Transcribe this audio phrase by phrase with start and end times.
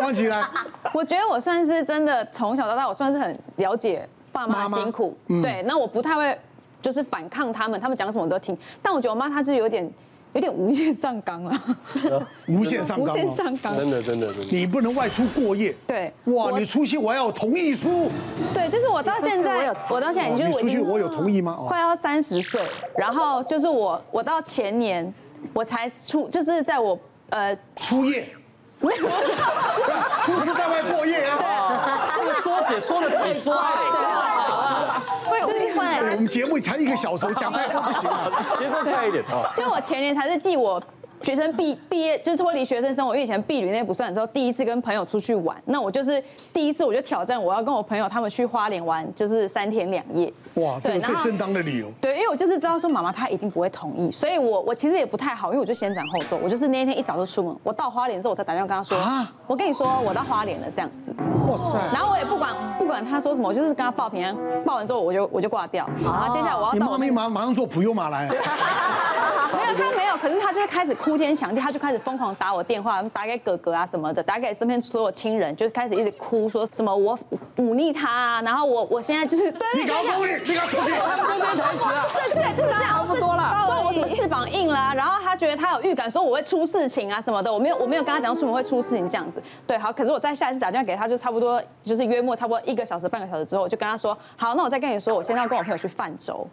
[0.00, 0.50] 忘记了。
[0.92, 5.16] 我觉得我算是真的从小到大，我算是很了解爸妈辛苦。
[5.42, 6.38] 对，那我不太会
[6.80, 8.56] 就是反抗他们，他们讲什么我都听。
[8.80, 9.90] 但我觉得我妈她是有点。
[10.34, 11.62] 有点无限上纲啊，
[12.48, 14.46] 无限上纲，无限上纲，真的真的真的。
[14.50, 15.76] 你不能外出过夜。
[15.86, 16.10] 对。
[16.24, 18.10] 哇，你出去我要有同意书。
[18.54, 21.58] 对，就是我到现在，我到现在，你就是出去我有同意吗？
[21.68, 22.58] 快要三十岁，
[22.96, 25.12] 然后就是我，我到前年
[25.52, 26.98] 我才出，就是在我
[27.28, 28.26] 呃初夜。
[28.82, 32.12] 没有，出是在外过夜啊。
[32.16, 35.02] 这个缩写说的很帅了。
[36.04, 39.50] 我们节目才一个小时，讲太快不行了，节奏快一点啊！
[39.54, 40.82] 就我前年才是记我。
[41.22, 50.32] 学生毕毕业就是脱离学生生活，因为以前毕旅那些不算之后，第一次跟朋友出去玩，那我就是第一次我就挑战，我要跟我朋友他们去花莲玩，就是三天两夜。
[50.54, 51.90] 哇，这个最正当的理由。
[52.00, 61.14] 对，因为我就是知道说妈妈她一定不会同意，所以我我其实也不太好，因为我就先斩后奏，我就是那一天一早就出门，我到花莲之后我才打电话跟他说，啊，我跟你说我到花莲了这样子。
[61.48, 61.78] 哇塞！
[61.92, 65.88] 然后我也不管不管他说什么，我就是跟他报平安，报完之后我就我就挂掉。
[66.04, 66.72] 好，接下来我要。
[66.72, 68.28] 你妈咪马马上坐普悠玛来。
[69.56, 77.18] 没有，他没有，可是他就是开始哭天抢地，他就开始疯狂打我电话，打给哥哥啊什么的，打给身边所有亲人，就是开始一直哭，说什么我
[77.56, 96.46] 忤逆他啊，然后我我现在就是对，你搞忤逆，你搞出去，他们就这台词啊，对对，就是这样，差不多了，说我什么翅膀硬啦，然后他觉得他有预感，说我会出事情啊什么的，我没有我没有跟他讲说什么会出事情这样子，对，好，可是我在下一次打电话给他，就差不多就是约莫差不多一个小时半个小时之后，我就跟他说，好，那我再跟你说，我现在要跟我朋友去泛舟。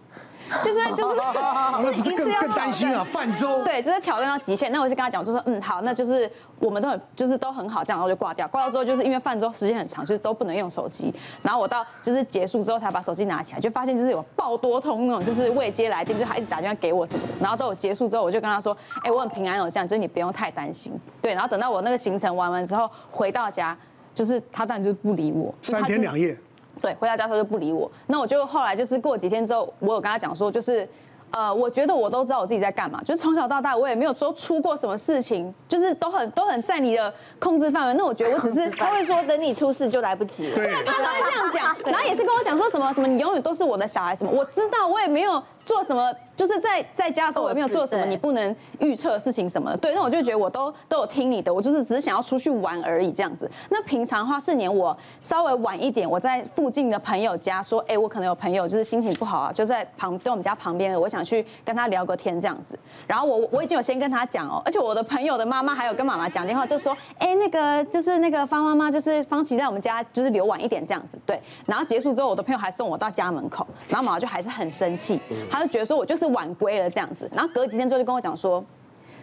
[0.63, 1.15] 就是就是，
[1.81, 3.03] 这不是更更担心啊？
[3.03, 4.71] 泛舟对，就是挑战到极限。
[4.71, 8.47] 那我是跟他讲，就说嗯好，那就是我们都很就是都很好，这样然后就挂掉。
[8.47, 11.13] 挂掉之后，就是因为泛舟时间很长，就是都不能用手机。
[11.43, 17.33] 然后我到就是结束之后才把手机拿起来，就发现就是有爆多通那种，就是未接来电，就他一直打电话给我什么的。
[17.39, 20.91] 然后都有结束之后，我就跟他说，哎，我很平安哦，这样，就是你不用太担心。
[21.21, 23.77] 对，然后等到我那个行程玩完之后回到家，
[24.13, 26.37] 就是他当然就是不理我，三天两夜。
[26.81, 27.91] 对，回到家他就不理我。
[28.07, 30.87] 那我就后来就是过几天之后，我有跟他讲说，就是，
[31.31, 37.93] 呃，我觉得我都知道我自己在干嘛，就是从小到大我也没有说出过什么事情，就是都很都很在你的控制范围。
[37.95, 45.41] 那我觉得我只是他会说等你出事就来不及了，对，他都会这样讲，然后也是跟我讲说什么什么你永远都是我的小孩什么，我知道我也没有。
[45.65, 46.11] 做什么？
[46.39, 49.75] 就是在在家的时候，我没有做什么，你不能预测的事情什么的。
[49.75, 53.51] 对，那我就觉得我都都有听你的，我就是只是想要出去玩而已这样子。
[53.69, 62.79] 那平常的话，四年我稍微晚一点，我在附近的朋友家说，哎，我可能有朋友就是心情不好啊，就在旁在我们家旁边，我想去跟他聊个天这样子。
[63.05, 71.19] 然后我我已经有先跟他讲哦，而且我的朋友的妈妈还有跟妈妈讲电话，就说，哎，那个就是那个方妈妈，就是方琦在我们家就是留晚一点这样子。
[71.25, 75.19] 对，然后结束之后，我的朋友还送我到家门口，然后妈妈就还是很生气。
[75.51, 78.63] 她就觉得说我就是晚归了这样子，然后隔几天之后就跟我讲说，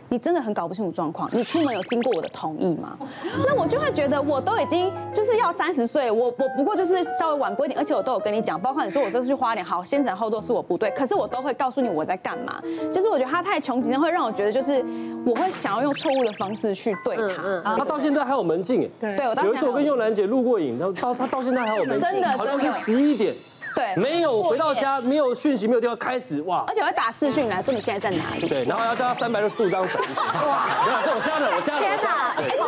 [0.09, 2.97] 你真的很搞不清楚状况，你出门有经过我的同意吗？
[3.45, 12.63] 那我就会觉得我都已经就是要三十岁，我我不过就是稍微晚归一点，而且我都有跟你讲，包括你说我这次去花莲，好，先斩后奏是我不对，可是我都会告诉你我在干嘛。
[12.93, 14.85] 就是我觉得他太穷极，会让我觉得就是
[15.25, 17.77] 我会想要用错误的方式去对他。
[17.77, 23.35] 他到现在还有门禁对，对我到现在有一次我跟幼兰姐录过影，然后到他到现在还有门禁，真的真的十一点。
[23.77, 26.65] 对，没有回到家，没有讯息，没有电话，开始哇！
[26.67, 28.49] 而且我会打视讯来说你现在在哪里？
[28.49, 29.99] 对，然后要叫他三百六十度这样子。
[29.99, 30.67] 哇！
[30.87, 31.81] 没有，这我加的，我加的。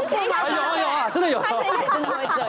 [0.07, 0.37] 天哪！
[0.51, 1.43] 有有啊，真的有。
[1.43, 2.49] 真的会这样。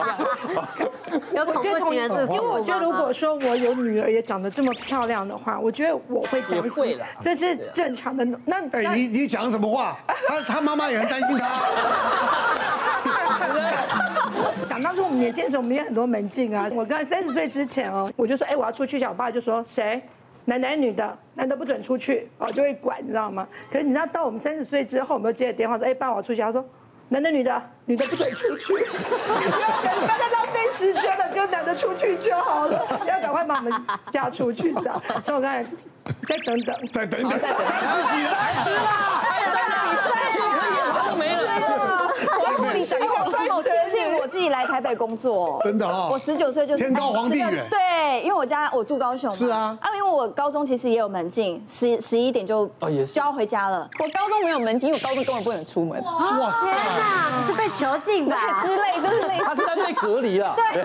[1.32, 2.26] 有恐怖情人是？
[2.32, 7.00] 因为我觉得，如果说我有女儿也长得这么漂亮的话，我觉得我会担心。
[7.22, 8.26] 这是正常的。
[8.44, 9.96] 那哎，你你讲什么话？
[10.28, 11.48] 他他妈妈也很担心他。
[14.80, 16.66] 想当初我们年轻的时候，我们也很多门禁啊。
[16.74, 20.02] 我刚三十岁之前哦，我就说，哎，我要出去一下，我爸就说，谁，
[20.46, 23.46] 男男女的，男的不准出去，哦，就会管，你知道吗？
[23.70, 26.40] 可是你知道，到我们三十岁之后，我们接了电话说，哎，爸，我要出去。
[26.40, 26.64] 他说，
[27.08, 33.72] 男的女的，女的不准出去，不要再浪费时间了，跟男的出去就好了，要赶快把我们
[34.10, 35.02] 嫁出去的。
[35.26, 35.62] 所以我刚才
[36.26, 37.66] 再等等，再等等，再等等，
[38.08, 39.46] 自己来吃啦，还有
[39.90, 40.08] 你睡，
[41.18, 43.06] 没了，我要你想要。
[43.06, 43.62] 我
[44.30, 46.08] 自己来台北工作，真的哦。
[46.12, 49.76] 我十九岁就天高皇帝远，对，因为我家我住高雄，是啊。
[49.80, 53.88] 啊，因为我高中其实也有门禁，十十一点就就要回家了。
[53.98, 56.02] 我高中没有门禁，因为我高中根本不能出门。
[56.02, 56.66] 哇塞，
[57.40, 59.44] 你是被囚禁的 之类，就是类似。
[59.44, 60.54] 他是在被隔离了。
[60.56, 60.84] 对，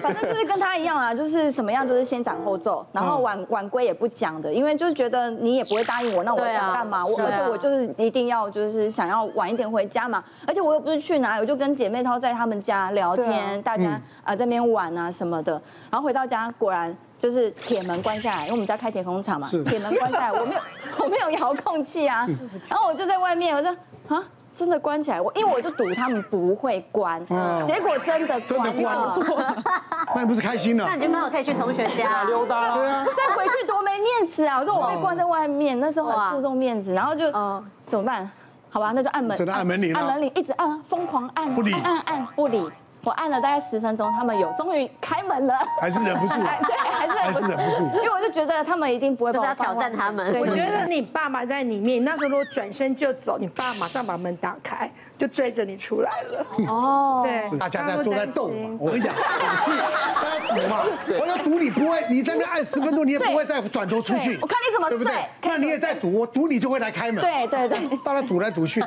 [0.00, 7.04] 反正就是跟他一样啊，就是什么样就是先斩后奏，然后晚晚归也不讲的，因为就是觉得你也不会答应我，那我讲干嘛？
[7.04, 15.52] 我而且我就是一定要就是想要晚一点回家嘛，而且我又不是去哪里，我就跟姐妹淘在他们家聊天，大家啊在那边玩啊什么的，
[15.90, 20.60] 然后回到家果然就是铁门关下来，因为我们家开铁工厂嘛，铁门关下来，我没有
[21.04, 22.26] 我没有遥控器啊，
[22.68, 23.76] 然后我就在外面，我说
[24.08, 24.24] 啊？
[24.56, 27.20] 真的关起来，我因为我就赌他们不会关，
[27.66, 29.14] 结果真的真的关了。
[29.14, 29.62] 了，
[30.16, 30.86] 那你不是开心了？
[30.88, 30.94] 那？
[30.94, 32.24] 你就刚好可以去同学家。
[32.24, 32.74] 溜达。
[32.74, 34.58] 对啊，再回去多没面子啊！
[34.58, 38.30] 我说我被关在外面，那时候很注重面子，然后就嗯怎么办？
[38.68, 42.70] 好吧，那就按门，只能按门铃了按门铃，一直按，疯狂按，不理按按按不理。
[43.06, 47.84] 我按了大概十分钟，他们有终于开门了， 还是忍不住，哎对，还是还是忍不住。
[47.98, 56.46] 因为我就觉得他们一定不会就是要挑战他们我觉得你爸爸在里面，那时候如果转身就走，你爸马上把门打开，就追着你出来了。
[56.68, 59.20] 哦， 对，大家在都在斗嘛，我跟你讲，赌
[59.64, 59.78] 气，
[60.14, 60.84] 大家赌嘛，
[61.20, 64.36] 我要赌你不会，你在那边按十分钟，你也不会再转头出去。
[64.42, 65.22] 我看你怎么对不对睡？
[65.42, 67.22] 那你也在赌，我赌你就会来开门。
[67.22, 68.82] 对对对，大家赌来赌去，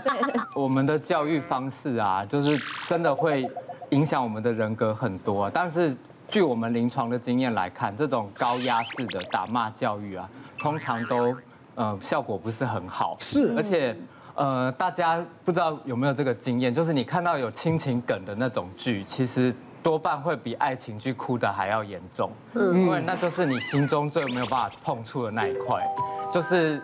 [0.55, 2.57] 我们的教育方式啊，就是
[2.87, 3.49] 真的会
[3.89, 5.51] 影响我们的人格很多啊。
[5.53, 5.95] 但是
[6.27, 11.35] 据我们临床的经验来看，这种高压式的打骂教育啊，通常都
[11.75, 13.17] 呃效果不是很好。
[13.19, 13.95] 是而且
[14.35, 22.31] 呃，大家不知道有没有这个经验，就是你看到有亲情梗的那种剧，其实多半会比爱情剧哭的还要严重。
[22.53, 25.83] 因为那就是你心中最没有办法碰触的那一块，
[26.31, 26.81] 就是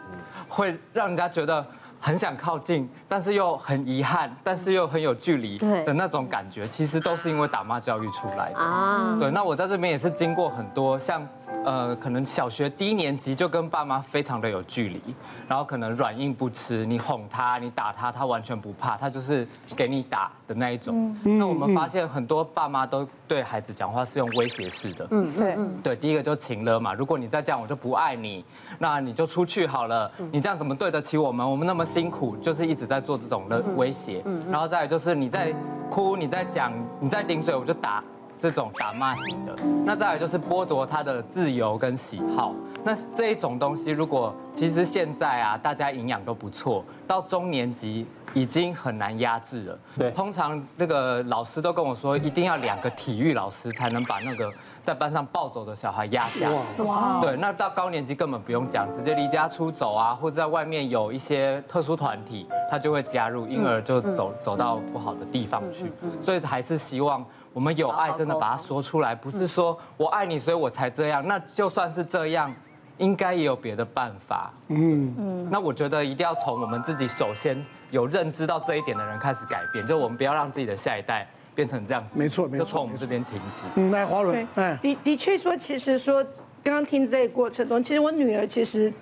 [0.48, 1.66] 会让人家觉得。
[2.00, 8.60] 很想靠近，但是又很遗憾，但是又很有距离的那种感觉，其实都是因为打骂教育出来的。
[8.60, 11.28] 啊，对，那我在这边也是经过很多，像
[11.66, 15.02] 呃，可能小学低年级就跟爸妈非常的有距离，
[15.48, 21.18] 然后可能软硬不吃，你哄他，你打他，他完全不怕，他就是给你打的那一种。
[21.24, 25.08] 那我们发现很多爸妈都对孩子讲话是用威胁式的。
[25.10, 28.46] 嗯，对，对，第一个就情了嘛，如果你再这样，我就不爱你，
[28.78, 30.12] 那你就出去好了。
[30.32, 31.50] 你这样怎么对得起我们？
[31.50, 34.24] 我们那么辛苦，就是一直在做这种的威胁。
[34.52, 35.52] 然后再来就是你在
[35.90, 38.04] 哭，你在讲，你在顶嘴，我就打。
[38.38, 39.56] 这种打骂型的，
[39.86, 42.54] 那再来就是剥夺他的自由跟喜好。
[42.84, 49.80] 那这一种东西，如果其实现在啊，大家营养都不错，到中年级已经很难压制了。
[49.98, 54.52] 对通常那个老师都跟我说，一定要两个体育老师才能把那个
[54.84, 56.84] 在班上暴走的小孩压下来。
[56.84, 65.92] 哇，对，那到高年级根本不用讲，直接离家出走啊，或者在外面有一些特殊团体，他就会加入，因而就走走到不好的地方去。
[66.22, 71.26] 所以还是希望我们有爱，真的把它说出来，不是说我爱你，所以我才这样。
[71.26, 72.54] 那就算是这样，
[72.98, 74.52] 应该也有别的办法。
[74.68, 75.48] 嗯嗯。
[75.50, 81.26] 那我觉得一定要从我们自己首先有认知到这一点的人开始改变，就我们不要让自己的下一代
[81.56, 82.10] 变成这样子。
[82.14, 83.62] 没错没错就从我们这边停止。
[83.76, 86.22] 嗯，来华伦，哎，的的确说，其实说
[86.62, 88.94] 刚刚听这个过程中，其实我女儿其实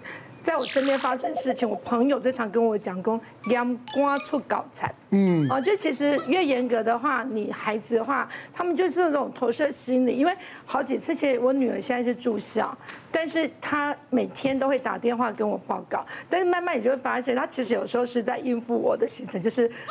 [0.44, 4.94] 在我身边发生事情，我朋友最常跟我讲，公阳光出搞惨。
[5.12, 10.16] 嗯，哦，就其实越严格的话，你孩子的话，他们就是那种投射心理。
[10.16, 10.34] 因为
[10.66, 12.78] 好几次，其实我女儿现在是住校，
[13.10, 19.72] 但是她每天都会打电话跟我报告，但是慢慢你就会发现，她其实有时候是在应付我的行程，就是。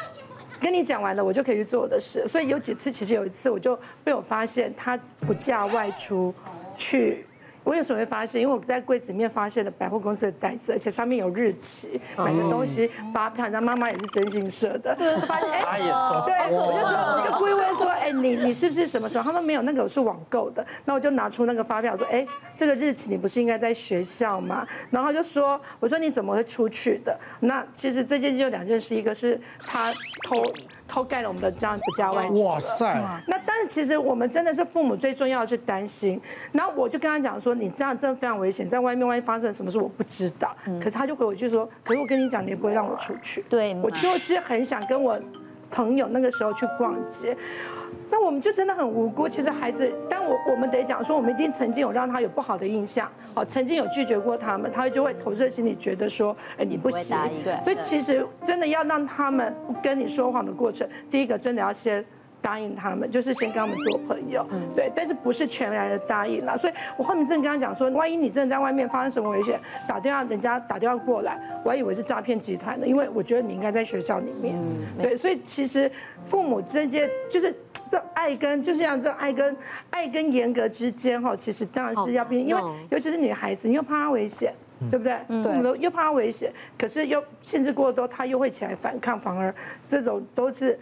[0.63, 2.25] 跟你讲完了，我就可以去做我的事。
[2.29, 4.97] 所以有几次，其实有一次我就被我发现她
[5.27, 6.33] 不假外出
[6.79, 7.27] 去。
[7.65, 14.95] 我有时候会发现，因为我在柜子里面发现了百货公司的袋子，而且上面有日期，买的东西发票，人家妈妈也是真心社的。
[15.27, 15.79] 发现哎，
[16.27, 19.23] 对，我就说，我就故意问说，哎，你你是不是什么什么？
[19.25, 20.67] 他说没有，那个我是网购的。
[20.85, 22.27] 那我就拿出那个发票说，哎，
[22.57, 24.67] 这个日期你不是应该在学校吗？
[24.91, 27.19] 然后就说，我说你怎么会出去的？
[27.41, 29.93] 那其实这件就两件事，一个是他
[30.27, 30.43] 偷
[30.93, 32.45] 偷盖了我们的章，不加外出。
[32.45, 36.21] 哇塞，那但是其实我们真的是父母最重要的是担心。
[36.53, 40.55] 然后我就跟他讲说，你这样真的非常危险，在外面万一发生什么事我不知道。
[40.79, 43.43] 可是他就回我句说，可是我跟你讲，你也不会让我出去。
[43.49, 45.19] 对我就是很想跟我
[45.73, 47.37] 朋友那个时候去逛街。
[48.11, 49.27] 那我们就真的很无辜。
[49.27, 57.17] 其实孩子，但我我们得讲说，我们一定曾经有让他有不好的印象，哦，曾经有拒绝过他们，他就会投射心里觉得说，哎，你不行。
[57.65, 62.05] 所以其实真的要让他们跟你说谎的过程，第一个真的要先
[62.43, 64.47] 答应他们，就是先跟他们做朋友，
[64.77, 64.93] 对。
[64.95, 66.57] 但是不是全然的答应啦。
[66.57, 69.59] 所以我后面真的跟他讲说，万一你真的在外面发生什么危险，
[69.89, 74.59] 打电话人家打电话过来，我还以为是诈骗集团的，因为我觉得你应该在学校里面，
[75.01, 75.17] 对。
[75.17, 75.91] 所以其实
[76.27, 77.55] 父母之间就是。
[77.91, 79.55] 这爱跟就是像这爱跟
[79.91, 84.55] 爱跟严格之间哈，其实当然是要变，因为尤其是女孩子，你又怕她危险，
[84.91, 85.19] 对不对？
[85.29, 89.55] 对，又怕她危险，可是又限制过多，她又会起来反抗，反而
[89.87, 90.79] 这种都是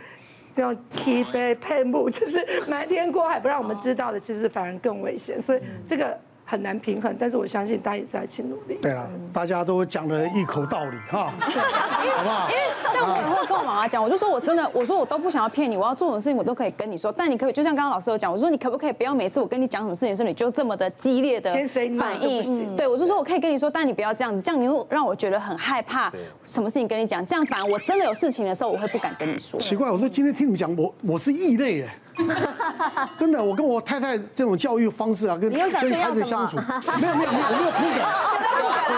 [0.60, 5.40] 这种 keep 配幕， 就是瞒天过海不让我们知道的，其实反而更危险。
[5.40, 6.18] 所以这个
[6.50, 8.76] 很难平衡，但是我相信大家也是在一起努力。
[8.83, 12.49] 对了，大家都讲了一口道理哈，好不好？
[12.50, 21.49] 因为像我也会跟我妈妈讲，我就说我真的，我说我都不想要骗你，我要做什么事情我都可以跟你说，但你可以就像刚刚老师有讲，我说你可不可以不要每次我跟你讲什么事情的时候你就这么的激烈的
[21.97, 22.76] 反应？
[22.76, 26.12] 对，我就说我可以跟你说，但你不要这样子，这样你会让我觉得很害怕。
[26.42, 27.25] 什么事情跟你讲？
[27.25, 29.61] 这样反而我真的有事情的时候，我会不敢跟你说。
[29.61, 31.95] 奇怪，我说今天听你们讲，我我是异类哎。
[33.18, 36.56] 真的，我跟我太太这种教育方式啊，跟跟孩子相处，
[37.00, 38.04] 没有没有没有，我没有铺梗，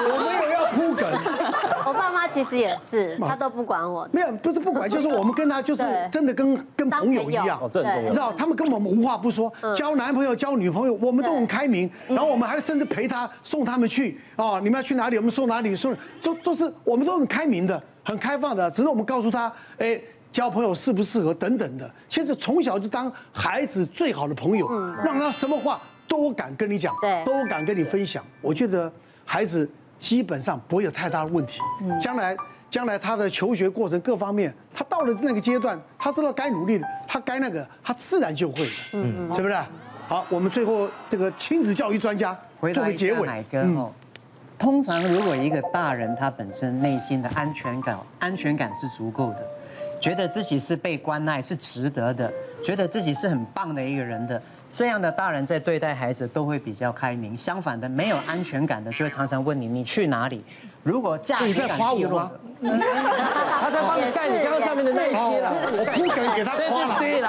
[0.13, 1.03] 我没有要铺梗。
[1.87, 4.09] 我爸妈其实也是，他都不管我。
[4.13, 20.01] 没有，不是不管，就是我们跟他就是真的跟跟朋友一样，你知道，他们跟我们无话不说，交男朋友交女朋友，我们都很开明，然后我们还甚至陪他送他们去哦，你们要去哪里，我们送哪里，送都都是我们都很开明的，很开放的，只是我们告诉他，哎。
[20.33, 24.67] 交朋友适不适合等等的，现在从小就当孩子最好的朋友，
[25.05, 28.25] 让他什么话都敢跟你讲，对，都敢跟你分享。
[28.41, 28.91] 我觉得
[29.27, 29.71] 孩子
[30.01, 31.61] 基本上不会有太大的问题。
[32.01, 32.35] 将来
[32.71, 39.55] 将来他的求学过程各方面，他到了那个阶段，他知道该努力的，他该那个，他自然就会了，嗯嗯，是不是？
[40.09, 42.35] 好，我们最后这个亲子教育专家
[42.73, 43.29] 做个结尾。
[43.29, 43.93] 海哥哦，
[44.59, 49.47] 通常如果一个大人他本身内心的安全感安全感是足够的。
[50.03, 52.31] 觉得自己是被关爱，是值得的，
[52.61, 54.43] 觉得自己是很棒的一个人的，
[54.73, 57.37] 这样的大人在对待孩子都会比较开明。
[57.37, 60.45] 相反的，没有安全感的，就会常常问你你去哪里。
[60.83, 62.29] 如果价值感低落，
[62.63, 66.71] 他在帮你盖你刚刚上面的那一些了，我不敢给他夸
[67.21, 67.29] 了。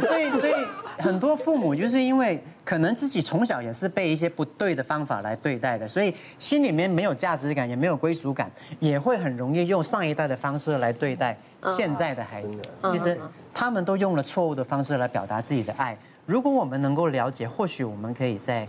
[0.00, 0.54] 所以所以
[0.98, 2.42] 很多父母就是因为。
[2.66, 12.60] 可能自己从小也是被一些不对的方法来对待的，所以心里面没有价值感，也没有归属感，也会很容易用上一代的方式来对待现在的孩子。
[12.90, 13.16] 其实
[13.54, 15.96] 他们都用了错误的方式来表达自己的爱。
[16.24, 18.66] 如果我们能够了解，或许我们可以在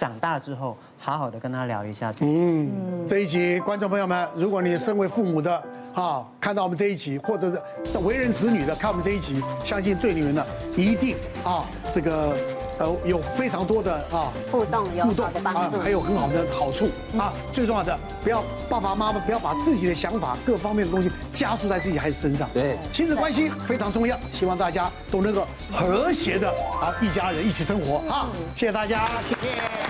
[0.00, 2.10] 长大之后好好的跟他聊一下。
[2.22, 2.70] 嗯，
[3.06, 5.62] 这一集观众朋友们，如果你身为父母的
[5.94, 12.34] 啊，看到我们这一集，或者是为人子女的看我们这一集，相信对你们呢一定啊这个。
[12.80, 16.88] 呃，有非常多的啊互动，有互动的帮助，还有很好的好处
[17.18, 17.30] 啊。
[17.52, 22.48] 最重要的，不要爸爸妈妈不要把自己的想法、各方面的东西加注在自己孩子身上。
[22.54, 26.48] 对，亲子关系非常重要，希望大家都能够和谐的
[26.80, 28.30] 啊一家人一起生活啊。
[28.56, 29.89] 谢谢大家，谢谢。